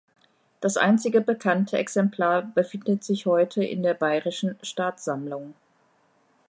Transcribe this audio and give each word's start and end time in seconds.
Das 0.61 0.77
einzige 0.77 1.21
bekannte 1.21 1.77
Exemplar 1.77 2.41
befindet 2.41 3.03
sich 3.03 3.27
heute 3.27 3.63
in 3.63 3.83
der 3.83 3.93
bayrischen 3.93 4.57
Staatssammlung. 4.63 5.53